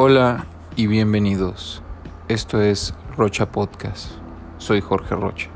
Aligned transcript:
Hola 0.00 0.46
y 0.76 0.86
bienvenidos. 0.86 1.82
Esto 2.28 2.62
es 2.62 2.94
Rocha 3.16 3.50
Podcast. 3.50 4.12
Soy 4.58 4.80
Jorge 4.80 5.16
Rocha. 5.16 5.48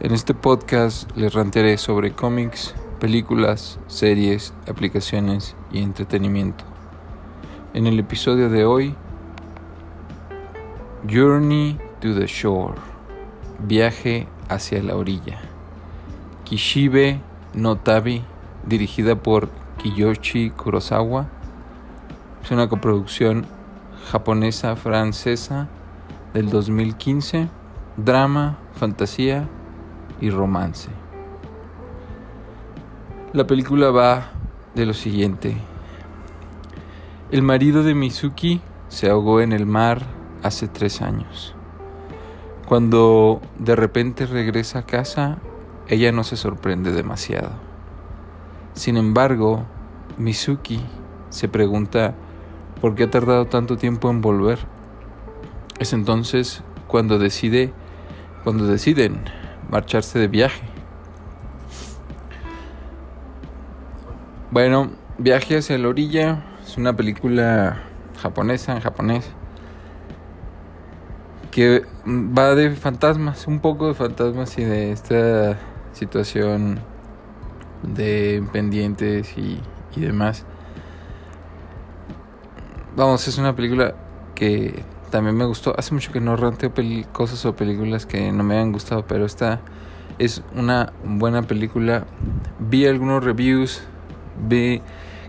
En 0.00 0.12
este 0.12 0.32
podcast 0.32 1.14
les 1.18 1.34
rantearé 1.34 1.76
sobre 1.76 2.12
cómics, 2.12 2.74
películas, 2.98 3.78
series, 3.88 4.54
aplicaciones 4.66 5.54
y 5.70 5.82
entretenimiento. 5.82 6.64
En 7.74 7.86
el 7.86 7.98
episodio 7.98 8.48
de 8.48 8.64
hoy, 8.64 8.94
Journey 11.06 11.78
to 12.00 12.18
the 12.18 12.26
Shore. 12.26 12.76
Viaje 13.58 14.28
hacia 14.48 14.82
la 14.82 14.96
orilla. 14.96 15.40
Kishibe 16.44 17.20
no 17.52 17.76
Tabi, 17.76 18.24
dirigida 18.64 19.14
por 19.14 19.50
Kiyoshi 19.76 20.48
Kurosawa 20.48 21.35
es 22.46 22.52
una 22.52 22.68
coproducción 22.68 23.44
japonesa-francesa 24.12 25.66
del 26.32 26.48
2015, 26.48 27.48
drama, 27.96 28.58
fantasía 28.76 29.48
y 30.20 30.30
romance. 30.30 30.88
La 33.32 33.48
película 33.48 33.90
va 33.90 34.30
de 34.76 34.86
lo 34.86 34.94
siguiente. 34.94 35.56
El 37.32 37.42
marido 37.42 37.82
de 37.82 37.96
Mizuki 37.96 38.60
se 38.86 39.10
ahogó 39.10 39.40
en 39.40 39.50
el 39.52 39.66
mar 39.66 40.02
hace 40.44 40.68
tres 40.68 41.02
años. 41.02 41.52
Cuando 42.68 43.40
de 43.58 43.74
repente 43.74 44.24
regresa 44.24 44.78
a 44.78 44.86
casa, 44.86 45.38
ella 45.88 46.12
no 46.12 46.22
se 46.22 46.36
sorprende 46.36 46.92
demasiado. 46.92 47.50
Sin 48.74 48.96
embargo, 48.96 49.64
Mizuki 50.16 50.80
se 51.30 51.48
pregunta 51.48 52.14
¿Por 52.80 52.94
qué 52.94 53.04
ha 53.04 53.10
tardado 53.10 53.46
tanto 53.46 53.76
tiempo 53.76 54.10
en 54.10 54.20
volver? 54.20 54.58
Es 55.78 55.92
entonces 55.92 56.62
cuando 56.86 57.18
decide, 57.18 57.72
cuando 58.44 58.66
deciden 58.66 59.20
marcharse 59.70 60.18
de 60.18 60.28
viaje. 60.28 60.62
Bueno, 64.50 64.90
Viaje 65.18 65.56
hacia 65.56 65.78
la 65.78 65.88
orilla 65.88 66.44
es 66.62 66.76
una 66.76 66.94
película 66.94 67.84
japonesa 68.20 68.74
en 68.74 68.80
japonés 68.80 69.30
que 71.50 71.84
va 72.06 72.54
de 72.54 72.72
fantasmas, 72.72 73.46
un 73.46 73.60
poco 73.60 73.88
de 73.88 73.94
fantasmas 73.94 74.58
y 74.58 74.64
de 74.64 74.92
esta 74.92 75.56
situación 75.92 76.80
de 77.82 78.44
pendientes 78.52 79.38
y, 79.38 79.58
y 79.96 80.02
demás. 80.02 80.44
Vamos, 82.96 83.28
es 83.28 83.36
una 83.36 83.54
película 83.54 83.94
que 84.34 84.82
también 85.10 85.36
me 85.36 85.44
gustó. 85.44 85.74
Hace 85.76 85.92
mucho 85.92 86.12
que 86.12 86.20
no 86.22 86.34
ranteo 86.34 86.72
cosas 87.12 87.44
o 87.44 87.54
películas 87.54 88.06
que 88.06 88.32
no 88.32 88.42
me 88.42 88.58
han 88.58 88.72
gustado, 88.72 89.06
pero 89.06 89.26
esta 89.26 89.60
es 90.18 90.42
una 90.54 90.94
buena 91.04 91.42
película. 91.42 92.06
Vi 92.58 92.86
algunos 92.86 93.22
reviews, 93.22 93.82
vi 94.48 94.80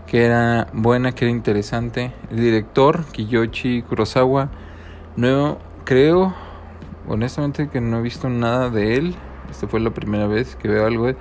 que 0.06 0.24
era 0.24 0.68
buena, 0.72 1.12
que 1.12 1.26
era 1.26 1.30
interesante. 1.30 2.14
El 2.30 2.38
director, 2.38 3.04
Kiyoshi 3.12 3.82
Kurosawa, 3.82 4.48
no 5.16 5.58
creo, 5.84 6.34
honestamente, 7.06 7.68
que 7.68 7.82
no 7.82 7.98
he 7.98 8.02
visto 8.02 8.30
nada 8.30 8.70
de 8.70 8.94
él. 8.94 9.14
Esta 9.50 9.68
fue 9.68 9.80
la 9.80 9.90
primera 9.90 10.26
vez 10.26 10.56
que 10.56 10.68
veo 10.68 10.86
algo 10.86 11.08
él. 11.08 11.16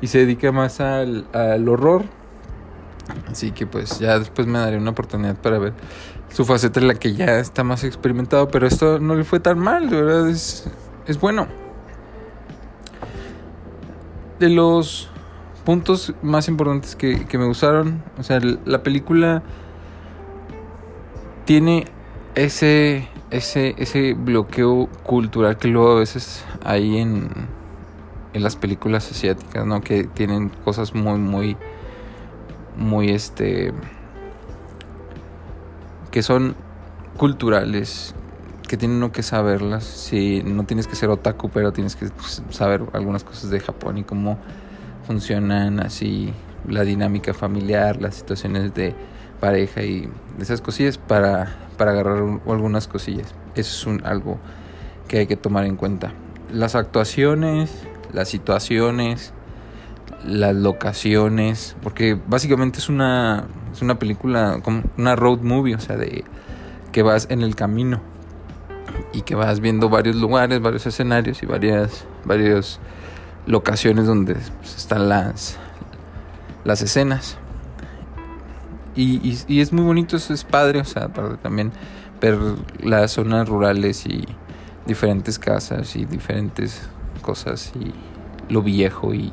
Y 0.00 0.08
se 0.08 0.18
dedica 0.18 0.50
más 0.50 0.80
al, 0.80 1.28
al 1.32 1.68
horror 1.68 2.06
Así 3.30 3.52
que 3.52 3.66
pues 3.66 3.98
ya 3.98 4.18
después 4.18 4.46
me 4.46 4.58
daré 4.58 4.78
una 4.78 4.90
oportunidad 4.90 5.36
para 5.36 5.58
ver 5.58 5.72
su 6.30 6.44
faceta 6.44 6.80
en 6.80 6.88
la 6.88 6.94
que 6.94 7.14
ya 7.14 7.38
está 7.38 7.64
más 7.64 7.84
experimentado. 7.84 8.48
Pero 8.48 8.66
esto 8.66 8.98
no 8.98 9.14
le 9.14 9.24
fue 9.24 9.40
tan 9.40 9.58
mal, 9.58 9.90
de 9.90 10.02
verdad 10.02 10.28
es, 10.28 10.68
es 11.06 11.20
bueno. 11.20 11.46
De 14.38 14.48
los 14.48 15.08
puntos 15.64 16.12
más 16.22 16.48
importantes 16.48 16.96
que, 16.96 17.26
que 17.26 17.38
me 17.38 17.46
gustaron, 17.46 18.02
o 18.18 18.22
sea, 18.22 18.40
la 18.40 18.82
película 18.82 19.42
tiene 21.44 21.84
ese, 22.34 23.08
ese, 23.30 23.74
ese 23.78 24.14
bloqueo 24.14 24.88
cultural 25.04 25.56
que 25.58 25.68
luego 25.68 25.92
a 25.92 26.00
veces 26.00 26.44
hay 26.64 26.98
en, 26.98 27.30
en 28.32 28.42
las 28.42 28.56
películas 28.56 29.10
asiáticas, 29.10 29.66
¿no? 29.66 29.80
Que 29.80 30.04
tienen 30.04 30.48
cosas 30.64 30.94
muy, 30.94 31.18
muy 31.18 31.56
muy 32.76 33.10
este 33.10 33.72
que 36.10 36.22
son 36.22 36.54
culturales 37.16 38.14
que 38.68 38.76
tienen 38.76 38.98
uno 38.98 39.12
que 39.12 39.22
saberlas. 39.22 39.84
Si 39.84 40.42
no 40.42 40.64
tienes 40.64 40.86
que 40.86 40.96
ser 40.96 41.10
otaku 41.10 41.50
pero 41.50 41.72
tienes 41.72 41.96
que 41.96 42.08
pues, 42.08 42.42
saber 42.50 42.82
algunas 42.92 43.24
cosas 43.24 43.50
de 43.50 43.60
Japón 43.60 43.98
y 43.98 44.04
cómo 44.04 44.38
funcionan 45.06 45.80
así 45.80 46.32
la 46.68 46.84
dinámica 46.84 47.34
familiar 47.34 48.00
las 48.00 48.14
situaciones 48.16 48.72
de 48.74 48.94
pareja 49.40 49.82
y 49.82 50.08
esas 50.38 50.60
cosillas 50.60 50.96
para, 50.98 51.56
para 51.76 51.90
agarrar 51.92 52.18
algunas 52.46 52.88
cosillas. 52.88 53.34
Eso 53.54 53.74
es 53.74 53.86
un, 53.86 54.06
algo 54.06 54.38
que 55.08 55.18
hay 55.18 55.26
que 55.26 55.36
tomar 55.36 55.64
en 55.64 55.76
cuenta. 55.76 56.12
Las 56.50 56.74
actuaciones 56.74 57.70
las 58.12 58.28
situaciones 58.28 59.32
las 60.24 60.54
locaciones, 60.54 61.76
porque 61.82 62.18
básicamente 62.26 62.78
es 62.78 62.88
una, 62.88 63.44
es 63.72 63.82
una 63.82 63.98
película, 63.98 64.60
como 64.62 64.82
una 64.96 65.16
road 65.16 65.40
movie, 65.40 65.74
o 65.74 65.80
sea, 65.80 65.96
de 65.96 66.24
que 66.92 67.02
vas 67.02 67.26
en 67.30 67.42
el 67.42 67.54
camino 67.54 68.00
y 69.12 69.22
que 69.22 69.34
vas 69.34 69.60
viendo 69.60 69.88
varios 69.88 70.16
lugares, 70.16 70.60
varios 70.60 70.86
escenarios 70.86 71.42
y 71.42 71.46
varias, 71.46 72.04
varias 72.24 72.78
locaciones 73.46 74.06
donde 74.06 74.34
pues, 74.34 74.76
están 74.76 75.08
las, 75.08 75.58
las 76.64 76.82
escenas. 76.82 77.38
Y, 78.94 79.38
y, 79.48 79.60
es 79.60 79.72
muy 79.72 79.84
bonito, 79.84 80.16
eso 80.16 80.34
es 80.34 80.44
padre, 80.44 80.80
o 80.80 80.84
sea, 80.84 81.08
para 81.08 81.36
también 81.38 81.72
ver 82.20 82.38
las 82.82 83.12
zonas 83.12 83.48
rurales 83.48 84.04
y 84.06 84.26
diferentes 84.86 85.38
casas 85.38 85.96
y 85.96 86.04
diferentes 86.04 86.82
cosas 87.22 87.72
y 87.74 87.92
lo 88.52 88.62
viejo 88.62 89.14
y 89.14 89.32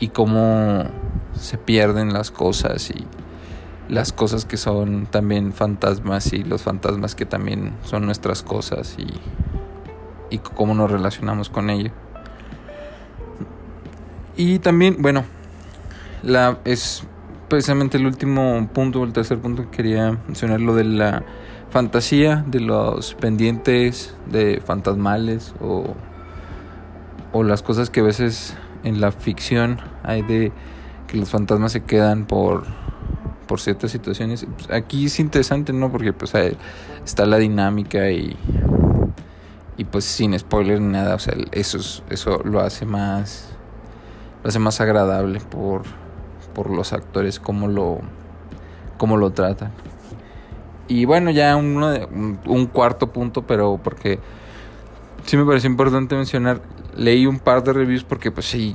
y 0.00 0.08
cómo 0.08 0.84
se 1.34 1.58
pierden 1.58 2.12
las 2.12 2.30
cosas 2.30 2.90
y 2.90 3.06
las 3.88 4.12
cosas 4.12 4.44
que 4.44 4.56
son 4.56 5.06
también 5.06 5.52
fantasmas 5.52 6.32
y 6.32 6.44
los 6.44 6.62
fantasmas 6.62 7.14
que 7.14 7.24
también 7.24 7.72
son 7.84 8.04
nuestras 8.04 8.42
cosas 8.42 8.96
y, 8.98 9.06
y 10.30 10.38
cómo 10.38 10.74
nos 10.74 10.90
relacionamos 10.90 11.48
con 11.48 11.70
ello. 11.70 11.90
Y 14.36 14.58
también, 14.58 14.96
bueno, 15.00 15.24
la 16.22 16.58
es 16.64 17.02
precisamente 17.48 17.96
el 17.96 18.06
último 18.06 18.68
punto, 18.72 19.02
el 19.04 19.12
tercer 19.12 19.38
punto 19.38 19.64
que 19.64 19.76
quería 19.78 20.18
mencionar, 20.26 20.60
lo 20.60 20.74
de 20.74 20.84
la 20.84 21.24
fantasía, 21.70 22.44
de 22.46 22.60
los 22.60 23.14
pendientes 23.14 24.14
de 24.30 24.62
fantasmales 24.64 25.54
o, 25.60 25.94
o 27.32 27.42
las 27.42 27.62
cosas 27.62 27.90
que 27.90 28.00
a 28.00 28.04
veces 28.04 28.54
en 28.88 29.00
la 29.00 29.12
ficción 29.12 29.80
hay 30.02 30.22
de 30.22 30.52
que 31.06 31.16
los 31.16 31.30
fantasmas 31.30 31.72
se 31.72 31.82
quedan 31.82 32.26
por 32.26 32.64
por 33.46 33.60
ciertas 33.60 33.90
situaciones. 33.90 34.46
Pues, 34.56 34.70
aquí 34.70 35.06
es 35.06 35.18
interesante, 35.18 35.72
¿no? 35.72 35.90
Porque 35.90 36.12
pues 36.12 36.32
está 37.04 37.26
la 37.26 37.38
dinámica 37.38 38.10
y 38.10 38.36
y 39.76 39.84
pues 39.84 40.04
sin 40.04 40.38
spoiler 40.38 40.80
ni 40.80 40.92
nada, 40.92 41.14
o 41.14 41.18
sea, 41.18 41.34
eso 41.52 41.78
eso 42.10 42.42
lo 42.44 42.60
hace 42.60 42.84
más 42.84 43.48
lo 44.42 44.48
hace 44.48 44.58
más 44.58 44.80
agradable 44.80 45.40
por 45.40 45.82
por 46.54 46.70
los 46.70 46.92
actores 46.92 47.38
cómo 47.40 47.68
lo 47.68 48.00
cómo 48.98 49.16
lo 49.16 49.30
tratan. 49.30 49.72
Y 50.88 51.04
bueno, 51.04 51.30
ya 51.30 51.54
uno 51.56 51.88
un, 52.10 52.38
un 52.46 52.66
cuarto 52.66 53.12
punto, 53.12 53.46
pero 53.46 53.78
porque 53.82 54.18
sí 55.24 55.36
me 55.36 55.44
pareció 55.44 55.68
importante 55.68 56.16
mencionar 56.16 56.62
leí 56.98 57.26
un 57.26 57.38
par 57.38 57.62
de 57.62 57.72
reviews 57.72 58.04
porque 58.04 58.30
pues 58.30 58.46
sí, 58.46 58.74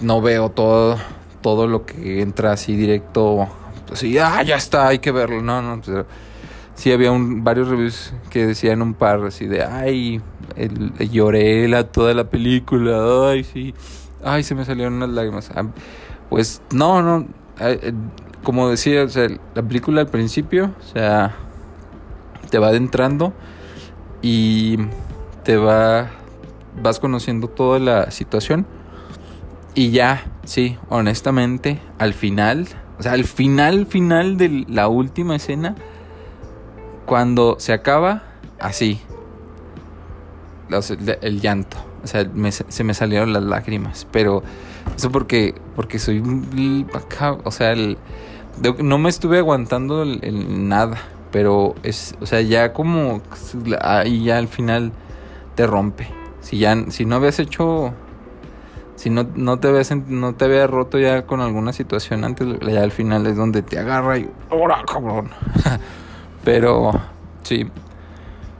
no 0.00 0.20
veo 0.20 0.50
todo, 0.50 0.98
todo 1.42 1.66
lo 1.66 1.84
que 1.84 2.22
entra 2.22 2.52
así 2.52 2.76
directo. 2.76 3.48
Así, 3.92 4.18
ah, 4.18 4.42
ya 4.42 4.56
está, 4.56 4.88
hay 4.88 4.98
que 4.98 5.10
verlo. 5.10 5.42
No, 5.42 5.62
no, 5.62 5.80
pero 5.84 6.06
sí 6.74 6.92
había 6.92 7.10
un, 7.10 7.42
varios 7.42 7.68
reviews 7.68 8.12
que 8.30 8.46
decían 8.46 8.82
un 8.82 8.94
par 8.94 9.24
así 9.24 9.46
de, 9.46 9.64
ay, 9.64 10.20
el, 10.56 10.92
lloré 11.10 11.66
la, 11.68 11.84
toda 11.84 12.14
la 12.14 12.24
película, 12.30 13.30
ay, 13.30 13.44
sí, 13.44 13.74
ay, 14.22 14.42
se 14.42 14.54
me 14.54 14.64
salieron 14.64 14.94
unas 14.94 15.10
lágrimas. 15.10 15.50
Ah, 15.54 15.64
pues 16.28 16.60
no, 16.72 17.02
no, 17.02 17.26
eh, 17.60 17.80
eh, 17.82 17.92
como 18.42 18.68
decía, 18.68 19.04
o 19.04 19.08
sea, 19.08 19.28
la 19.54 19.62
película 19.62 20.02
al 20.02 20.08
principio, 20.08 20.70
o 20.78 20.92
sea, 20.92 21.34
te 22.50 22.58
va 22.58 22.68
adentrando 22.68 23.32
y 24.22 24.78
te 25.44 25.56
va 25.56 26.10
vas 26.82 27.00
conociendo 27.00 27.48
toda 27.48 27.78
la 27.78 28.10
situación. 28.10 28.66
Y 29.74 29.90
ya, 29.90 30.24
sí, 30.44 30.78
honestamente, 30.88 31.78
al 31.98 32.14
final, 32.14 32.66
o 32.98 33.02
sea, 33.02 33.12
al 33.12 33.24
final, 33.24 33.86
final 33.86 34.38
de 34.38 34.64
la 34.68 34.88
última 34.88 35.36
escena, 35.36 35.74
cuando 37.04 37.56
se 37.58 37.72
acaba, 37.72 38.22
así. 38.58 39.00
el, 41.20 41.40
llanto. 41.40 41.76
O 42.02 42.06
sea, 42.06 42.26
se 42.68 42.84
me 42.84 42.94
salieron 42.94 43.32
las 43.32 43.42
lágrimas. 43.42 44.06
Pero 44.10 44.42
eso 44.94 45.10
porque, 45.10 45.54
porque 45.74 45.98
soy... 45.98 46.22
O 47.44 47.50
sea, 47.50 47.72
el, 47.72 47.98
no 48.78 48.98
me 48.98 49.08
estuve 49.08 49.38
aguantando 49.38 50.02
el, 50.02 50.68
nada. 50.68 50.98
Pero 51.32 51.74
es, 51.82 52.14
o 52.20 52.26
sea, 52.26 52.40
ya 52.40 52.72
como 52.72 53.20
ahí 53.80 54.24
ya 54.24 54.38
al 54.38 54.48
final 54.48 54.92
te 55.54 55.66
rompe. 55.66 56.08
Si 56.46 56.58
ya, 56.58 56.76
si 56.90 57.04
no 57.06 57.16
habías 57.16 57.40
hecho, 57.40 57.92
si 58.94 59.10
no, 59.10 59.26
no 59.34 59.58
te 59.58 59.66
habías, 59.66 59.90
no 59.90 60.36
te 60.36 60.44
había 60.44 60.68
roto 60.68 60.96
ya 60.96 61.26
con 61.26 61.40
alguna 61.40 61.72
situación 61.72 62.22
antes, 62.22 62.46
ya 62.60 62.84
al 62.84 62.92
final 62.92 63.26
es 63.26 63.34
donde 63.34 63.62
te 63.62 63.80
agarra 63.80 64.16
y, 64.18 64.30
¡ahora, 64.48 64.84
cabrón! 64.86 65.30
Pero 66.44 66.92
sí, 67.42 67.68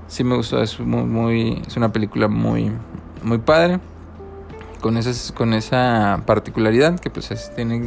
sí 0.08 0.24
me 0.24 0.34
gustó, 0.34 0.60
es 0.60 0.80
muy, 0.80 1.04
muy, 1.04 1.62
es 1.64 1.76
una 1.76 1.92
película 1.92 2.26
muy, 2.26 2.72
muy 3.22 3.38
padre. 3.38 3.78
Con, 4.80 4.96
esas, 4.96 5.30
con 5.30 5.54
esa 5.54 6.22
particularidad 6.26 6.98
que 6.98 7.08
pues 7.08 7.30
es, 7.30 7.54
tiene 7.54 7.86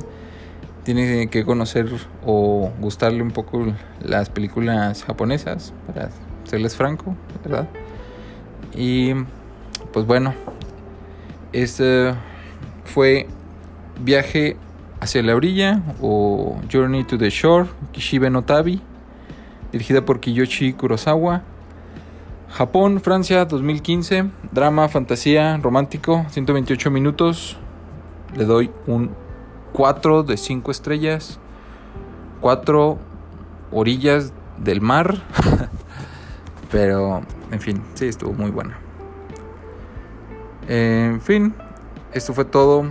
tiene 0.85 1.27
que 1.27 1.43
conocer 1.43 1.89
o 2.25 2.71
gustarle 2.79 3.21
un 3.21 3.31
poco 3.31 3.65
las 4.01 4.29
películas 4.29 5.03
japonesas, 5.03 5.73
para 5.85 6.09
serles 6.45 6.77
franco, 6.77 7.17
¿verdad? 7.43 7.67
Y 8.73 9.13
pues 9.91 10.05
bueno, 10.05 10.33
este 11.53 12.13
fue 12.85 13.27
Viaje 14.01 14.55
hacia 15.01 15.21
la 15.23 15.35
orilla 15.35 15.81
o 16.01 16.57
Journey 16.71 17.03
to 17.03 17.17
the 17.17 17.29
Shore, 17.29 17.67
Kishibe 17.91 18.29
no 18.29 18.43
Tabi, 18.43 18.81
dirigida 19.71 20.05
por 20.05 20.19
Kiyoshi 20.19 20.73
Kurosawa. 20.73 21.43
Japón, 22.49 22.99
Francia, 22.99 23.45
2015, 23.45 24.25
drama, 24.51 24.89
fantasía, 24.89 25.57
romántico, 25.57 26.25
128 26.29 26.89
minutos. 26.89 27.57
Le 28.35 28.45
doy 28.45 28.71
un 28.87 29.11
4 29.73 30.23
de 30.23 30.35
5 30.35 30.71
estrellas, 30.71 31.39
4 32.41 32.97
orillas 33.71 34.33
del 34.57 34.81
mar. 34.81 35.21
Pero, 36.71 37.21
en 37.51 37.61
fin, 37.61 37.83
sí, 37.93 38.07
estuvo 38.07 38.33
muy 38.33 38.49
buena. 38.49 38.88
En 40.71 41.19
fin, 41.19 41.55
esto 42.13 42.31
fue 42.35 42.45
todo 42.45 42.85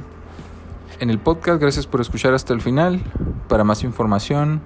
en 0.98 1.10
el 1.10 1.20
podcast. 1.20 1.60
Gracias 1.60 1.86
por 1.86 2.00
escuchar 2.00 2.34
hasta 2.34 2.52
el 2.52 2.60
final. 2.60 3.00
Para 3.48 3.62
más 3.62 3.84
información, 3.84 4.60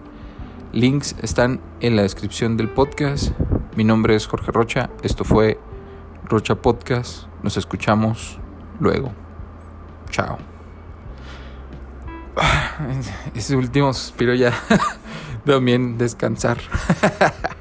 links 0.73 1.15
están 1.21 1.61
en 1.81 1.95
la 1.95 2.03
descripción 2.03 2.57
del 2.57 2.71
podcast. 2.71 3.33
Mi 3.77 3.85
nombre 3.85 4.15
es 4.17 4.27
Jorge 4.27 4.51
Rocha. 4.51 4.89
Esto 5.03 5.25
fue 5.25 5.59
Rocha 6.25 6.55
Podcast. 6.55 7.27
Nos 7.43 7.59
escuchamos 7.59 8.39
luego. 8.81 9.13
Chao. 10.09 10.39
Ese 13.35 13.57
último 13.57 13.93
suspiro 13.93 14.33
ya 14.33 14.55
también 15.45 15.99
descansar. 15.99 16.57